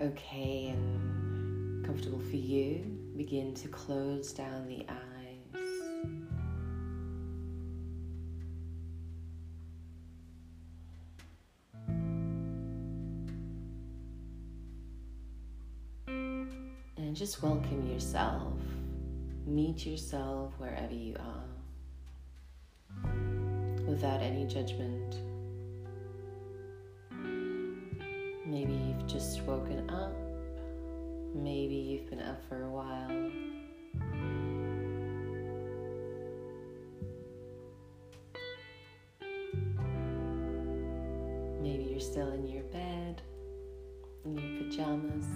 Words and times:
okay 0.00 0.68
and 0.68 1.84
comfortable 1.84 2.20
for 2.20 2.36
you, 2.36 2.98
begin 3.16 3.54
to 3.54 3.68
close 3.68 4.32
down 4.32 4.66
the 4.68 4.84
eyes. 4.88 4.96
And 16.98 17.14
just 17.14 17.42
welcome 17.42 17.90
yourself. 17.90 18.52
Meet 19.46 19.86
yourself 19.86 20.52
wherever 20.58 20.94
you 20.94 21.16
are 21.18 21.44
without 23.86 24.20
any 24.20 24.44
judgment. 24.44 25.16
Maybe 28.48 28.74
you've 28.74 29.08
just 29.08 29.42
woken 29.42 29.90
up. 29.90 30.14
Maybe 31.34 31.74
you've 31.74 32.08
been 32.08 32.20
up 32.20 32.40
for 32.48 32.62
a 32.62 32.70
while. 32.70 33.08
Maybe 41.60 41.88
you're 41.90 41.98
still 41.98 42.30
in 42.30 42.46
your 42.46 42.62
bed, 42.64 43.20
in 44.24 44.38
your 44.38 44.62
pajamas. 44.62 45.26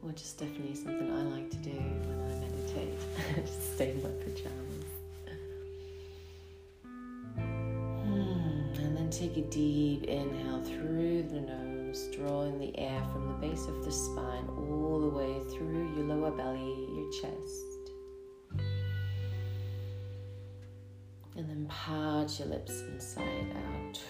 Which 0.00 0.22
is 0.22 0.32
definitely 0.32 0.74
something 0.74 1.08
I 1.08 1.22
like 1.22 1.50
to 1.50 1.56
do 1.58 1.70
when 1.70 2.20
I 2.20 2.34
meditate. 2.40 2.98
just 3.46 3.74
stay 3.76 3.92
in 3.92 4.02
my 4.02 4.08
pajamas. 4.24 4.99
Take 9.20 9.36
a 9.36 9.42
deep 9.42 10.04
inhale 10.04 10.62
through 10.62 11.22
the 11.24 11.42
nose, 11.42 12.08
drawing 12.16 12.58
the 12.58 12.78
air 12.78 13.02
from 13.12 13.28
the 13.28 13.34
base 13.34 13.66
of 13.66 13.84
the 13.84 13.92
spine 13.92 14.48
all 14.56 14.98
the 14.98 15.10
way 15.10 15.38
through 15.50 15.94
your 15.94 16.06
lower 16.06 16.30
belly, 16.30 16.88
your 16.94 17.12
chest. 17.12 17.66
And 21.36 21.46
then 21.50 21.66
part 21.68 22.38
your 22.38 22.48
lips 22.48 22.80
inside 22.80 23.54
out. 23.54 24.00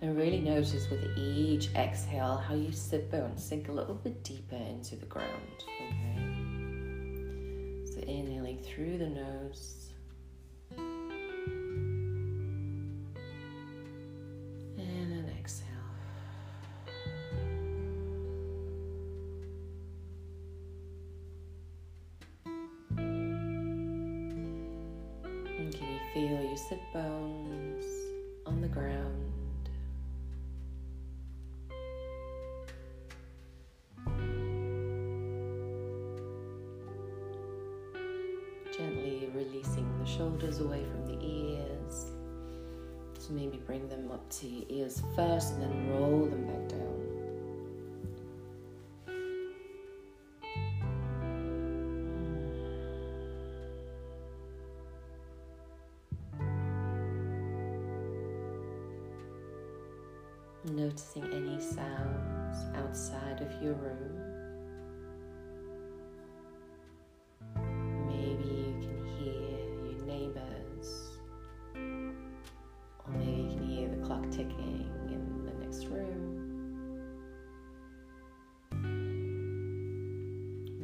And 0.00 0.16
really 0.16 0.40
notice 0.40 0.88
with 0.88 1.04
each 1.18 1.68
exhale 1.74 2.38
how 2.38 2.54
you 2.54 2.72
sit 2.72 3.10
bones 3.10 3.44
sink 3.44 3.68
a 3.68 3.72
little 3.72 3.96
bit 3.96 4.24
deeper 4.24 4.56
into 4.56 4.96
the 4.96 5.04
ground. 5.04 5.28
Okay. 5.66 6.24
So 7.92 8.00
inhaling 8.00 8.62
through 8.62 8.96
the 8.96 9.10
nose. 9.10 9.87
Releasing 39.34 39.86
the 39.98 40.06
shoulders 40.06 40.60
away 40.60 40.84
from 40.84 41.06
the 41.06 41.24
ears. 41.24 42.06
So 43.18 43.32
maybe 43.32 43.58
bring 43.66 43.86
them 43.88 44.10
up 44.10 44.28
to 44.30 44.46
your 44.46 44.64
ears 44.68 45.02
first 45.14 45.52
and 45.54 45.62
then 45.62 45.90
roll 45.90 46.26
them 46.26 46.46
back 46.46 46.68
down. 46.70 46.97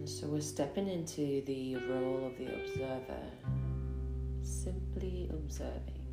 So 0.06 0.26
we're 0.26 0.40
stepping 0.40 0.88
into 0.88 1.42
the 1.46 1.76
role 1.76 2.26
of 2.26 2.36
the 2.36 2.46
observer, 2.54 3.22
simply 4.42 5.30
observing. 5.32 6.03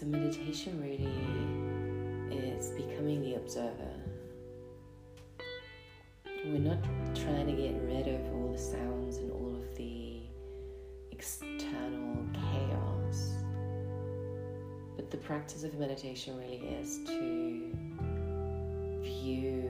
So, 0.00 0.06
meditation 0.06 0.80
really 0.80 1.04
is 2.34 2.70
becoming 2.70 3.20
the 3.20 3.34
observer. 3.34 3.92
We're 6.46 6.58
not 6.58 6.82
trying 7.14 7.48
to 7.48 7.52
get 7.52 7.78
rid 7.82 8.08
of 8.08 8.32
all 8.32 8.50
the 8.50 8.58
sounds 8.58 9.18
and 9.18 9.30
all 9.30 9.54
of 9.54 9.76
the 9.76 10.22
external 11.12 12.16
chaos, 12.32 13.30
but 14.96 15.10
the 15.10 15.18
practice 15.18 15.64
of 15.64 15.74
meditation 15.74 16.38
really 16.38 16.66
is 16.80 17.00
to 17.04 17.70
view 19.02 19.68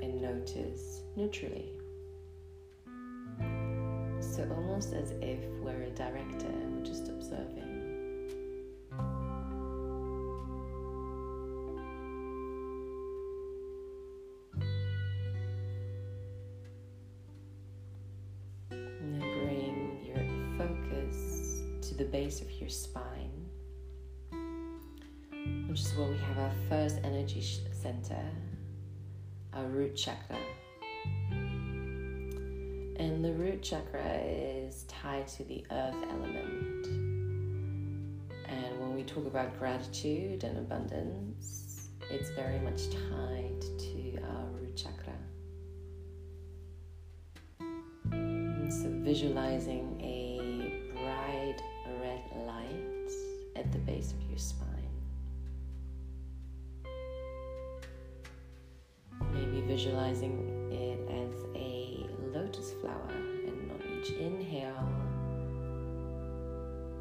and 0.00 0.22
notice 0.22 1.00
neutrally. 1.16 1.72
So, 4.20 4.48
almost 4.54 4.92
as 4.92 5.10
if 5.20 5.40
we're 5.60 5.82
a 5.82 5.90
director, 5.90 6.52
we're 6.70 6.84
just 6.84 7.08
observing. 7.08 7.71
To 21.92 21.98
the 21.98 22.10
base 22.10 22.40
of 22.40 22.50
your 22.52 22.70
spine, 22.70 23.48
which 25.68 25.80
is 25.80 25.94
where 25.94 26.08
we 26.08 26.16
have 26.16 26.38
our 26.38 26.52
first 26.68 26.98
energy 27.04 27.42
center, 27.72 28.24
our 29.52 29.64
root 29.66 29.94
chakra. 29.94 30.38
And 32.98 33.22
the 33.22 33.32
root 33.32 33.62
chakra 33.62 34.20
is 34.24 34.84
tied 34.84 35.28
to 35.28 35.44
the 35.44 35.66
earth 35.70 35.96
element. 36.10 36.86
And 38.46 38.80
when 38.80 38.94
we 38.94 39.02
talk 39.02 39.26
about 39.26 39.58
gratitude 39.58 40.44
and 40.44 40.58
abundance, 40.58 41.88
it's 42.10 42.30
very 42.30 42.58
much 42.60 42.88
tied 42.90 43.60
to 43.60 44.18
our 44.30 44.46
root 44.58 44.76
chakra. 44.76 45.12
And 48.10 48.72
so 48.72 48.88
visualizing 49.04 49.91
visualizing 59.82 60.70
it 60.70 61.00
as 61.10 61.34
a 61.56 62.06
lotus 62.32 62.72
flower, 62.80 63.10
and 63.10 63.72
on 63.72 63.80
each 63.98 64.10
inhale, 64.10 64.88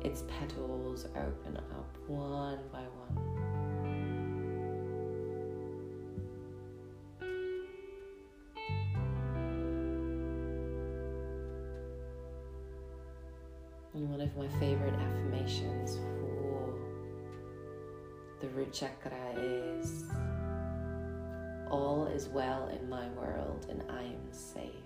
its 0.04 0.24
petals 0.24 1.06
open 1.16 1.58
up 1.58 1.96
one 2.08 2.58
by 2.74 2.80
one. 2.80 3.18
One 13.94 14.22
of 14.22 14.36
my 14.36 14.48
favorite 14.60 14.96
affirmations 14.96 15.98
for 15.98 16.74
the 18.40 18.48
root 18.50 18.74
chakra 18.74 19.21
is 22.22 22.30
well 22.30 22.68
in 22.68 22.88
my 22.88 23.08
world 23.18 23.66
and 23.68 23.84
I 23.90 24.04
am 24.04 24.32
safe. 24.32 24.86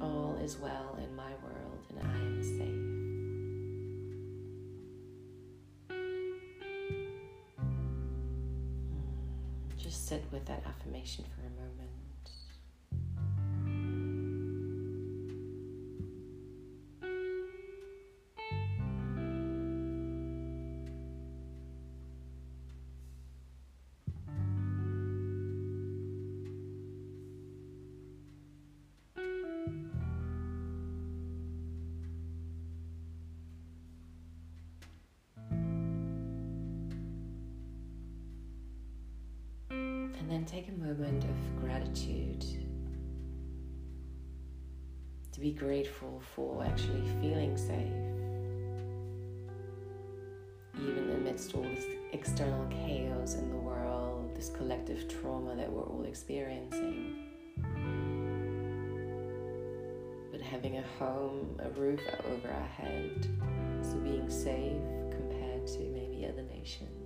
All 0.00 0.36
is 0.42 0.58
well 0.58 0.98
in 1.00 1.14
my 1.14 1.30
world 1.44 1.86
and 1.90 2.00
I 2.02 2.16
am 2.16 2.42
safe. 2.42 2.84
Hmm, 8.90 9.76
just 9.76 10.08
sit 10.08 10.24
with 10.32 10.44
that 10.46 10.64
affirmation 10.66 11.24
for 11.36 11.42
a 11.42 11.50
moment. 11.50 11.57
Grateful 46.18 46.54
for 46.54 46.64
actually 46.64 47.02
feeling 47.20 47.56
safe, 47.56 47.92
even 50.80 51.10
amidst 51.16 51.54
all 51.54 51.62
this 51.62 51.84
external 52.12 52.66
chaos 52.66 53.34
in 53.34 53.48
the 53.50 53.56
world, 53.56 54.34
this 54.34 54.50
collective 54.50 55.08
trauma 55.08 55.54
that 55.56 55.70
we're 55.70 55.82
all 55.82 56.04
experiencing. 56.06 57.24
But 60.30 60.40
having 60.40 60.78
a 60.78 60.84
home, 60.98 61.58
a 61.64 61.70
roof 61.70 62.00
over 62.32 62.48
our 62.48 62.68
head, 62.68 63.26
so 63.82 63.94
being 63.96 64.28
safe 64.30 64.82
compared 65.10 65.66
to 65.66 65.80
maybe 65.80 66.26
other 66.26 66.42
nations. 66.42 66.97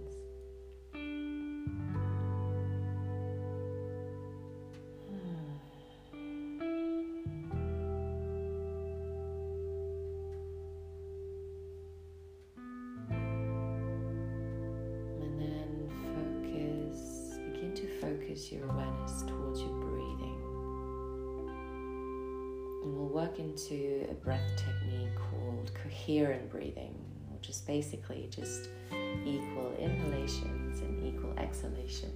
A 24.10 24.14
breath 24.14 24.48
technique 24.56 25.14
called 25.16 25.70
coherent 25.82 26.50
breathing, 26.50 26.94
which 27.32 27.48
is 27.48 27.60
basically 27.60 28.28
just 28.30 28.68
equal 29.24 29.74
inhalations 29.78 30.80
and 30.80 31.04
equal 31.06 31.32
exhalations. 31.38 32.12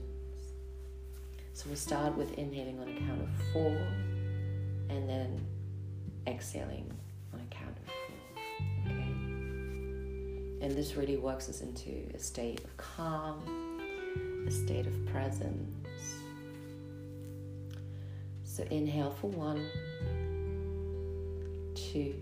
So 1.52 1.64
we'll 1.68 1.76
start 1.76 2.16
with 2.16 2.36
inhaling 2.38 2.78
on 2.80 2.88
a 2.88 2.98
count 3.00 3.22
of 3.22 3.28
four 3.52 3.76
and 4.90 5.08
then 5.08 5.44
exhaling 6.26 6.90
on 7.32 7.40
a 7.40 7.54
count 7.54 7.76
of 7.78 7.86
four. 7.86 8.92
Okay? 8.92 9.12
And 10.62 10.70
this 10.76 10.96
really 10.96 11.16
works 11.16 11.48
us 11.48 11.60
into 11.62 12.10
a 12.14 12.18
state 12.18 12.62
of 12.64 12.76
calm, 12.76 13.40
a 14.46 14.50
state 14.50 14.86
of 14.86 15.06
presence. 15.06 16.14
So 18.44 18.64
inhale 18.70 19.10
for 19.20 19.28
one, 19.28 19.66
two, 21.96 22.14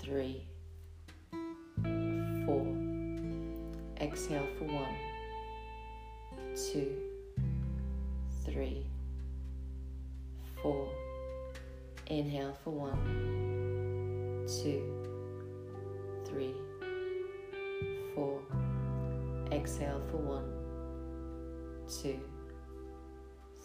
three, 0.00 0.46
four. 2.46 2.64
Exhale 4.00 4.46
for 4.56 4.66
one, 4.66 4.94
two, 6.54 6.94
three, 8.44 8.86
four. 10.62 10.88
Inhale 12.06 12.56
for 12.62 12.70
one, 12.70 14.46
two, 14.46 14.80
three, 16.24 16.54
four. 18.14 18.40
Exhale 19.50 20.00
for 20.08 20.18
one, 20.18 20.52
two, 21.88 22.20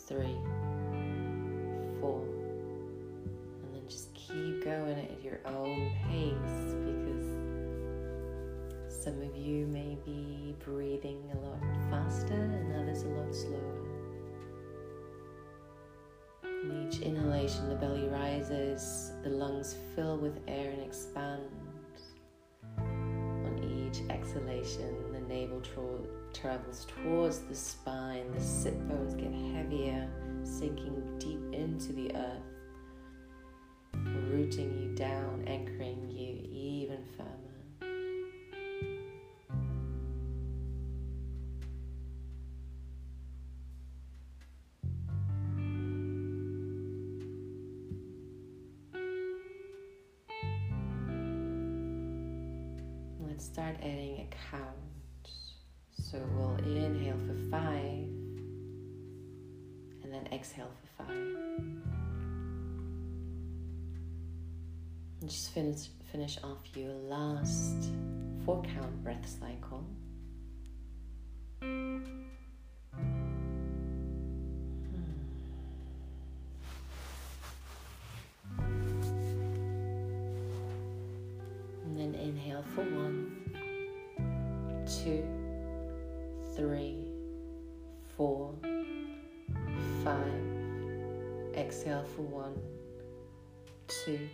three, 0.07 0.39
four. 2.01 2.48
Going 4.63 4.97
at 4.97 5.23
your 5.23 5.39
own 5.45 5.91
pace 6.07 6.73
because 6.85 7.25
some 9.03 9.21
of 9.21 9.35
you 9.35 9.65
may 9.67 9.97
be 10.06 10.56
breathing 10.59 11.23
a 11.33 11.37
lot 11.37 11.61
faster 11.89 12.33
and 12.33 12.75
others 12.75 13.04
a 13.04 13.07
lot 13.07 13.33
slower. 13.33 13.89
In 16.44 16.87
each 16.87 16.99
inhalation, 16.99 17.69
the 17.69 17.75
belly 17.75 18.09
rises, 18.09 19.13
the 19.23 19.30
lungs 19.30 19.75
fill 19.95 20.18
with 20.18 20.37
air 20.47 20.71
and 20.71 20.81
expand. 20.81 21.44
On 22.78 23.59
each 23.63 24.01
exhalation, 24.09 25.13
the 25.13 25.21
navel 25.21 25.61
tra- 25.61 26.33
travels 26.33 26.85
towards 26.85 27.39
the 27.39 27.56
spine, 27.56 28.30
the 28.33 28.42
sit 28.42 28.78
bones 28.89 29.13
get 29.16 29.31
heavier, 29.56 30.09
sinking 30.44 31.01
deep 31.18 31.39
into 31.54 31.94
the 31.94 32.13
earth, 32.16 32.48
rooting 34.49 34.81
you 34.81 34.95
down, 34.95 35.44
anchoring 35.45 36.09
you 36.09 36.39
even 36.51 36.97
firmer. 37.15 37.29
Let's 53.19 53.45
start 53.45 53.75
adding 53.81 54.15
a 54.15 54.27
count. 54.49 54.65
So 55.91 56.18
we'll 56.35 56.56
inhale 56.56 57.19
for 57.27 57.35
five 57.51 58.07
and 60.03 60.11
then 60.11 60.27
exhale 60.31 60.71
for 60.97 61.03
five. 61.03 61.88
Just 65.30 65.52
finish 65.52 65.90
finish 66.12 66.40
off 66.44 66.57
your 66.76 66.92
last 67.07 67.92
four 68.44 68.64
count 68.64 69.04
breath 69.04 69.30
cycle. 69.40 69.86
And 71.62 72.04
then 81.95 82.16
inhale 82.16 82.64
for 82.74 82.81
one, 82.81 83.36
two, 84.88 85.24
three, 86.56 87.06
four, 88.18 88.56
five. 90.04 90.42
Exhale 91.54 92.04
for 92.16 92.24
one, 92.24 92.59
two, 93.88 94.28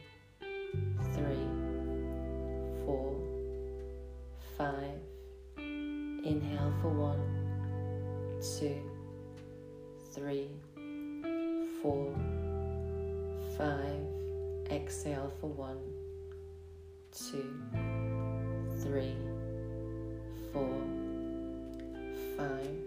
three, 10.16 10.48
four, 11.82 12.14
five. 13.58 14.02
Exhale 14.72 15.32
for 15.42 15.50
one, 15.50 15.78
two, 17.12 17.54
three, 18.82 19.16
four, 20.54 20.82
five. 22.38 22.85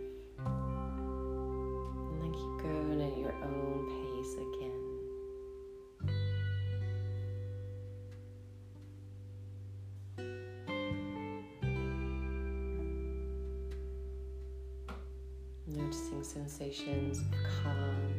Noticing 15.78 16.25
sensations 16.25 17.18
of 17.18 17.26
calm 17.62 18.12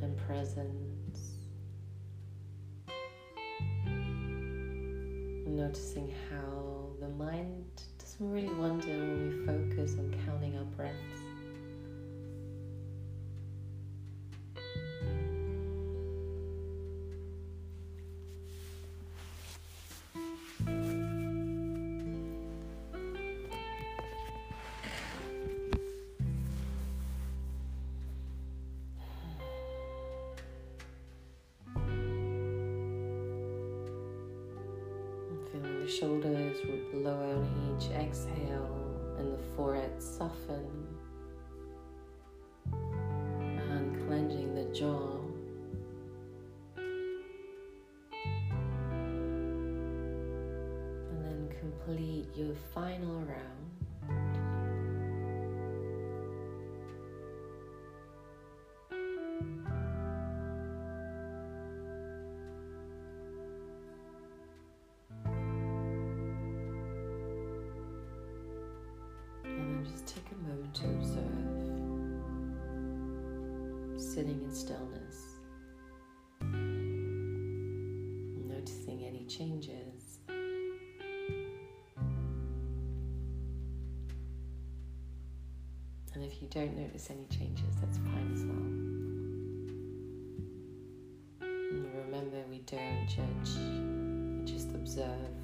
and 0.00 0.16
presence. 0.18 1.32
Noticing 5.48 6.14
how 6.30 6.86
the 7.00 7.08
mind 7.08 7.64
doesn't 7.98 8.30
really 8.30 8.54
wander 8.54 8.86
when 8.86 9.28
we 9.28 9.46
focus 9.46 9.96
on 9.98 10.14
counting 10.24 10.56
our 10.56 10.64
breaths. 10.76 11.25
Shoulders 35.88 36.56
lower 36.92 37.36
on 37.36 37.76
each 37.78 37.90
exhale 37.90 38.68
and 39.18 39.32
the 39.32 39.42
forehead 39.56 40.02
soften 40.02 40.86
sitting 74.16 74.40
in 74.42 74.50
stillness, 74.50 75.36
noticing 78.48 79.04
any 79.04 79.26
changes. 79.28 80.20
And 86.14 86.24
if 86.24 86.40
you 86.40 86.48
don't 86.48 86.74
notice 86.78 87.10
any 87.10 87.26
changes, 87.28 87.76
that's 87.78 87.98
fine 87.98 88.32
as 88.32 88.42
well. 88.46 88.56
And 91.42 91.84
remember, 92.06 92.42
we 92.48 92.60
don't 92.60 93.06
judge, 93.06 93.50
we 94.38 94.50
just 94.50 94.70
observe. 94.70 95.35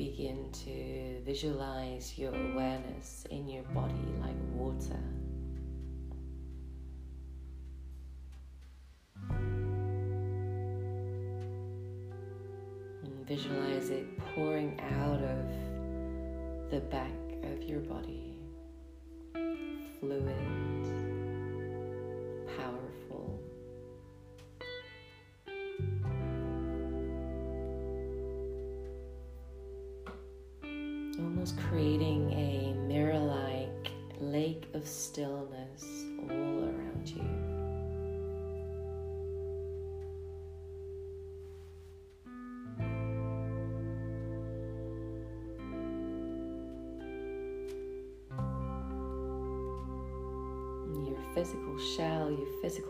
Begin 0.00 0.50
to 0.50 1.20
visualize 1.26 2.16
your 2.16 2.34
awareness 2.34 3.26
in 3.28 3.46
your 3.46 3.62
body 3.64 4.14
like 4.22 4.34
water. 4.54 4.98
And 13.02 13.26
visualize 13.28 13.90
it 13.90 14.06
pouring 14.34 14.80
out 14.80 15.20
of 15.20 16.70
the 16.70 16.80
back 16.80 17.20
of 17.42 17.62
your 17.64 17.80
body, 17.80 18.38
fluid, 20.00 20.59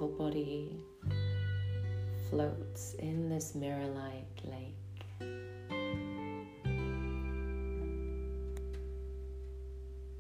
physical 0.01 0.09
body 0.17 0.81
floats 2.31 2.95
in 2.95 3.29
this 3.29 3.55
mirror 3.55 3.87
like 3.87 4.41
lake. 4.45 4.75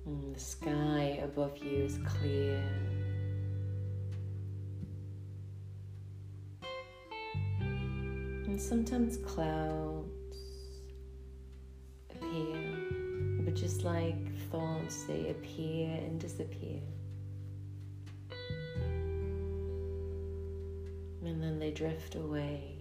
Mm, 0.06 0.34
the 0.34 0.40
sky 0.40 1.20
above 1.24 1.56
you 1.58 1.84
is 1.84 1.98
clear. 2.06 2.62
And 8.46 8.60
sometimes 8.60 9.16
clouds 9.18 10.08
appear, 12.10 12.58
but 13.44 13.54
just 13.54 13.84
like 13.84 14.18
thoughts, 14.50 15.04
they 15.04 15.30
appear 15.30 15.88
and 15.88 16.20
disappear. 16.20 16.80
And 21.30 21.40
then 21.40 21.60
they 21.60 21.70
drift 21.70 22.16
away. 22.16 22.74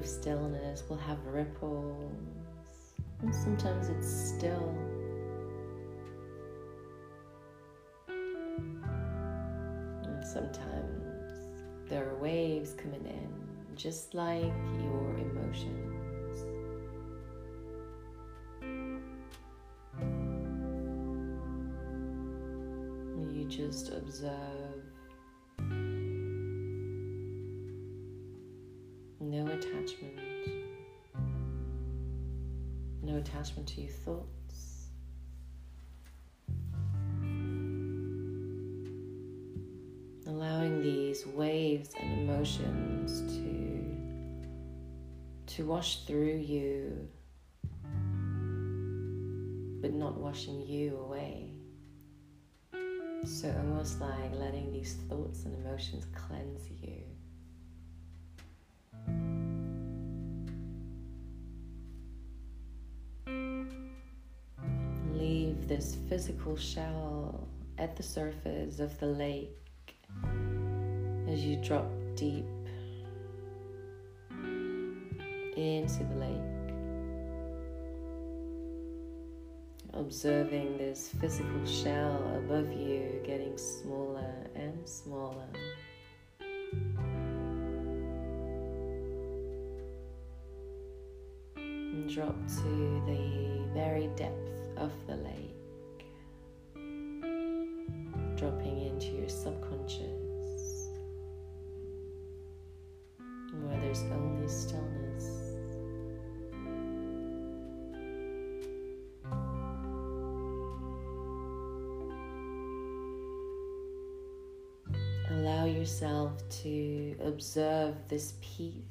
Of 0.03 0.10
stillness 0.10 0.83
will 0.89 0.98
have 0.98 1.17
ripples, 1.27 2.12
and 3.22 3.33
sometimes 3.33 3.88
it's 3.88 4.07
still. 4.36 4.75
And 10.03 10.25
sometimes 10.25 11.89
there 11.89 12.10
are 12.10 12.15
waves 12.17 12.74
coming 12.74 13.05
in, 13.05 13.75
just 13.77 14.13
like 14.13 14.53
your 14.81 15.15
emotions. 15.19 16.45
You 23.31 23.45
just 23.45 23.93
observe 23.93 24.83
no 29.30 29.46
attachment, 29.48 30.20
no 33.01 33.18
attachment 33.18 33.68
to 33.70 33.82
your 33.82 33.92
thoughts. 33.92 34.88
Allowing 40.27 40.82
these 40.82 41.25
waves 41.27 41.92
and 42.00 42.30
emotions 42.30 43.22
to 43.38 43.53
to 45.56 45.65
wash 45.65 46.06
through 46.06 46.38
you, 46.38 47.08
but 49.82 49.94
not 49.94 50.18
washing 50.18 50.62
you 50.62 50.98
away. 50.98 51.50
So 53.25 53.53
almost 53.58 54.01
like 54.01 54.34
letting 54.34 54.72
these 54.72 54.96
thoughts 55.08 55.46
and 55.46 55.56
emotions 55.65 56.06
cleanse 56.13 56.70
you. 56.82 57.03
This 65.83 65.97
physical 66.07 66.55
shell 66.55 67.45
at 67.77 67.97
the 67.97 68.03
surface 68.03 68.79
of 68.79 68.97
the 68.99 69.05
lake 69.05 69.49
as 71.27 71.43
you 71.43 71.57
drop 71.57 71.85
deep 72.15 72.45
into 75.57 76.03
the 76.05 76.15
lake. 76.15 76.39
Observing 79.93 80.77
this 80.77 81.09
physical 81.19 81.65
shell 81.65 82.33
above 82.37 82.71
you 82.71 83.21
getting 83.25 83.57
smaller 83.57 84.33
and 84.55 84.87
smaller. 84.87 85.49
And 91.57 92.09
drop 92.09 92.35
to 92.47 93.01
the 93.05 93.65
very 93.73 94.07
depth 94.15 94.53
of 94.77 94.91
the 95.07 95.15
lake, 95.17 95.52
dropping 98.43 98.88
into 98.88 99.15
your 99.15 99.29
subconscious 99.29 100.89
where 103.62 103.79
there's 103.79 104.01
only 104.12 104.50
stillness. 104.50 105.55
Allow 115.29 115.63
yourself 115.63 116.33
to 116.63 117.15
observe 117.23 117.95
this 118.09 118.33
peace 118.41 118.83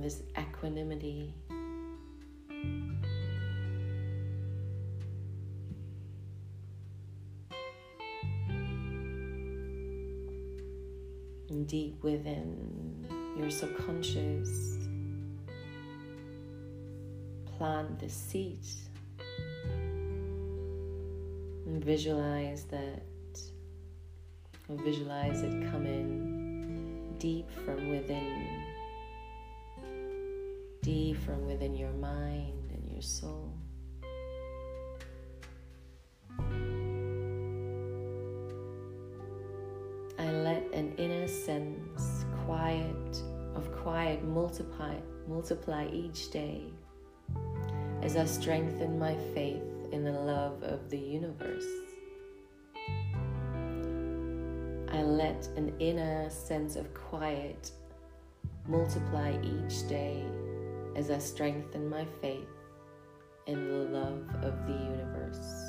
this 0.00 0.22
equanimity. 0.38 1.34
Deep 11.68 12.02
within 12.02 13.06
your 13.38 13.50
subconscious, 13.50 14.78
plant 17.44 17.98
the 17.98 18.08
seed 18.08 18.58
and 21.66 21.84
visualize 21.84 22.64
that, 22.64 23.02
visualize 24.70 25.42
it 25.42 25.70
coming 25.70 27.14
deep 27.18 27.50
from 27.66 27.90
within, 27.90 28.64
deep 30.82 31.18
from 31.18 31.46
within 31.46 31.76
your 31.76 31.92
mind 31.92 32.70
and 32.72 32.90
your 32.90 33.02
soul. 33.02 33.47
An 40.78 40.94
inner 40.96 41.26
sense, 41.26 42.24
quiet 42.44 43.22
of 43.56 43.72
quiet, 43.72 44.22
multiply, 44.22 44.94
multiply 45.26 45.88
each 45.88 46.30
day 46.30 46.62
as 48.00 48.16
I 48.16 48.24
strengthen 48.24 48.96
my 48.96 49.16
faith 49.34 49.64
in 49.90 50.04
the 50.04 50.12
love 50.12 50.62
of 50.62 50.88
the 50.88 50.96
universe. 50.96 51.66
I 54.92 55.02
let 55.02 55.48
an 55.56 55.74
inner 55.80 56.30
sense 56.30 56.76
of 56.76 56.94
quiet 56.94 57.72
multiply 58.68 59.36
each 59.42 59.88
day 59.88 60.24
as 60.94 61.10
I 61.10 61.18
strengthen 61.18 61.88
my 61.88 62.06
faith 62.22 62.46
in 63.48 63.66
the 63.66 63.98
love 63.98 64.28
of 64.44 64.64
the 64.68 64.74
universe. 64.74 65.67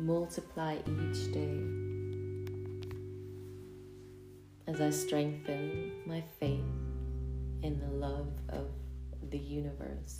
Multiply 0.00 0.76
each 0.76 1.32
day 1.32 1.60
as 4.66 4.80
I 4.80 4.90
strengthen 4.90 5.92
my 6.06 6.22
faith 6.38 6.60
in 7.62 7.78
the 7.80 7.94
love 7.94 8.32
of 8.48 8.70
the 9.30 9.38
universe. 9.38 10.18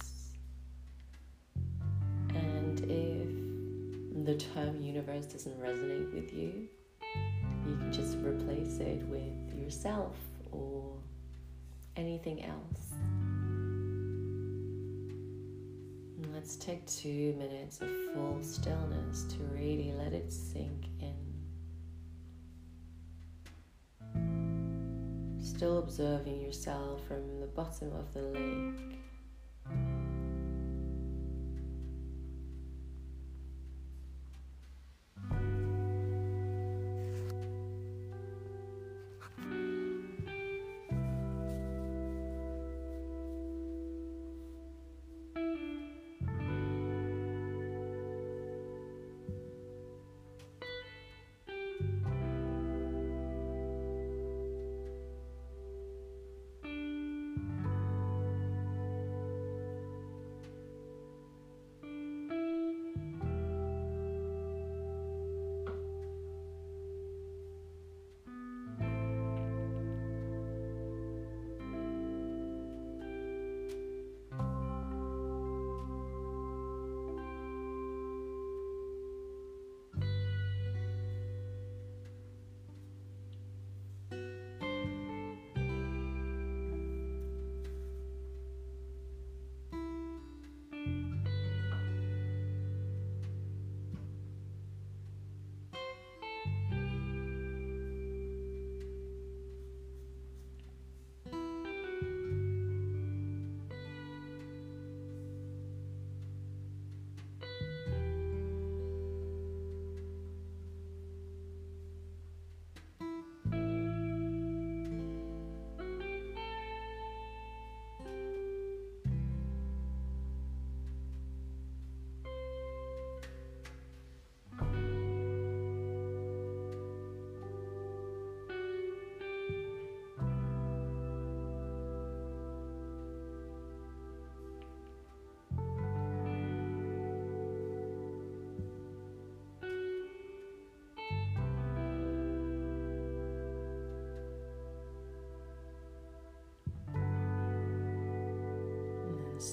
And 2.30 2.80
if 2.80 4.24
the 4.26 4.34
term 4.36 4.82
universe 4.82 5.26
doesn't 5.26 5.58
resonate 5.60 6.12
with 6.12 6.32
you, 6.32 6.68
you 7.66 7.76
can 7.76 7.92
just 7.92 8.16
replace 8.18 8.78
it 8.78 9.02
with 9.06 9.58
yourself 9.58 10.16
or 10.52 10.92
anything 11.96 12.44
else. 12.44 12.92
Let's 16.28 16.56
take 16.56 16.87
two 16.87 17.35
minutes 17.38 17.80
of 17.80 17.88
full 18.12 18.38
stillness 18.42 19.24
to 19.24 19.38
really 19.54 19.92
let 19.92 20.12
it 20.12 20.33
sink 20.33 20.87
in. 21.00 21.16
Still 25.42 25.78
observing 25.78 26.40
yourself 26.40 27.06
from 27.06 27.40
the 27.40 27.46
bottom 27.46 27.92
of 27.94 28.12
the 28.12 28.22
lake. 28.22 28.99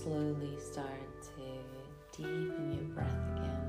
Slowly 0.08 0.58
start 0.58 1.22
to 1.22 1.44
deepen 2.16 2.72
your 2.72 2.84
breath 2.96 3.08
again. 3.36 3.68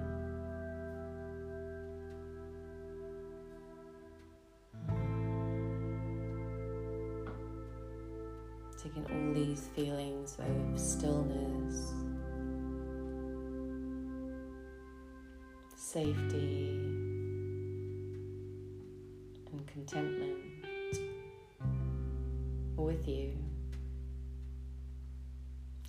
Taking 8.80 9.04
all 9.10 9.34
these 9.34 9.66
feelings 9.74 10.36
of 10.38 10.78
stillness, 10.78 11.92
safety, 15.74 16.68
and 19.50 19.66
contentment 19.66 20.38
with 22.76 23.08
you 23.08 23.32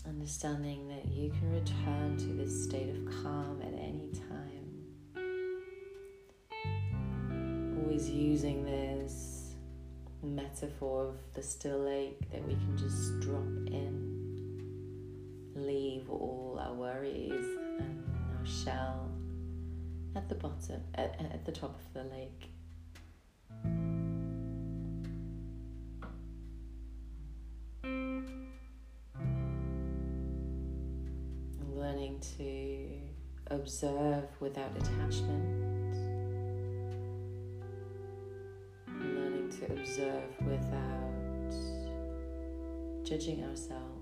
understanding 0.10 0.88
that 0.88 1.06
you 1.08 1.30
can 1.30 1.52
return 1.52 2.17
to 2.17 2.26
this 2.26 2.63
state 2.63 2.89
of 2.89 3.06
calm 3.24 3.62
at 3.62 3.74
any 3.74 4.10
time. 4.12 4.65
Always 7.84 8.10
using 8.10 8.65
this 8.65 9.54
metaphor 10.24 11.10
of 11.10 11.15
the 11.34 11.43
still 11.43 11.80
lake 11.80 12.19
that 12.32 12.45
we 12.45 12.56
can 12.56 12.76
just 12.76 13.19
drop 13.19 13.45
in, 13.67 14.63
leave 15.56 16.10
all 16.10 16.60
our 16.62 16.74
worries 16.74 17.45
and 17.80 18.04
our 18.38 18.45
shell 18.45 19.12
at 20.15 20.28
the 20.28 20.36
bottom, 20.36 20.82
at, 20.95 21.15
at 21.19 21.45
the 21.45 21.52
top 21.52 21.80
of 21.80 21.93
the 21.93 22.04
lake. 22.15 22.50
Observe 33.69 34.23
without 34.39 34.71
attachment, 34.77 35.93
learning 38.88 39.47
to 39.47 39.65
observe 39.73 40.23
without 40.47 41.53
judging 43.03 43.43
ourselves. 43.43 43.98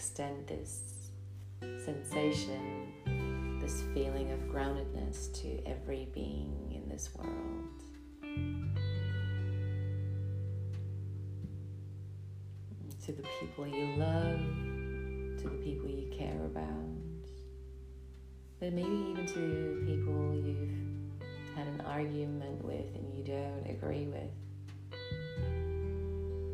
Extend 0.00 0.46
this 0.46 1.10
sensation, 1.84 3.60
this 3.60 3.82
feeling 3.92 4.32
of 4.32 4.38
groundedness 4.48 5.30
to 5.34 5.62
every 5.66 6.08
being 6.14 6.72
in 6.74 6.88
this 6.88 7.10
world? 7.14 7.28
to 13.04 13.12
the 13.12 13.22
people 13.40 13.66
you 13.66 13.96
love, 13.96 14.40
to 15.38 15.44
the 15.44 15.58
people 15.62 15.90
you 15.90 16.10
care 16.16 16.46
about, 16.46 16.64
but 18.58 18.72
maybe 18.72 18.88
even 19.10 19.26
to 19.26 19.84
people 19.86 20.34
you've 20.34 21.56
had 21.56 21.66
an 21.66 21.82
argument 21.82 22.64
with 22.64 22.86
and 22.94 23.14
you 23.14 23.22
don't 23.22 23.66
agree 23.68 24.06
with. 24.06 24.30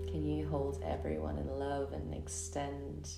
Can 0.09 0.25
you 0.25 0.49
hold 0.49 0.83
everyone 0.85 1.39
in 1.39 1.49
love 1.49 1.93
and 1.93 2.13
extend 2.13 3.09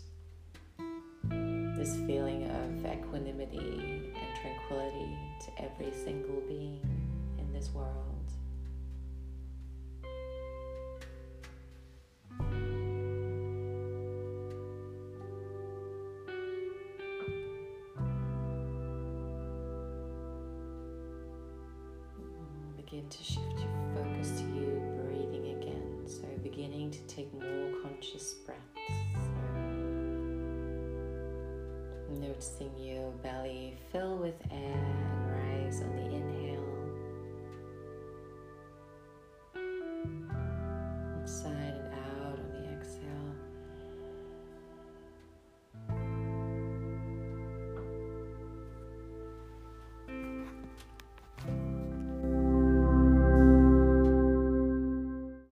this 1.79 1.95
feeling 2.07 2.51
of 2.51 2.85
equanimity 2.85 4.13
and 4.15 4.37
tranquility 4.43 5.17
to 5.45 5.63
every 5.65 5.93
single 6.05 6.43
being 6.49 6.81
in 7.39 7.53
this 7.53 7.71
world? 7.71 8.19
begin 22.91 23.09
to 23.11 23.23
shift 23.23 23.41
your 23.59 23.69
focus 23.95 24.41
to 24.41 24.45
you 24.45 24.81
breathing 25.05 25.61
again. 25.61 26.03
So, 26.07 26.25
beginning 26.43 26.91
to 26.93 27.01
take 27.03 27.33
more 27.35 27.71
conscious 27.83 28.35
breaths. 28.47 28.98
Noticing 32.09 32.71
your 32.79 33.11
belly 33.23 33.77
fill 33.93 34.17
with 34.17 34.35
air 34.51 34.59
and 34.61 35.65
rise 35.65 35.83
on 35.83 35.95
the 35.97 36.17
inhale 36.17 36.58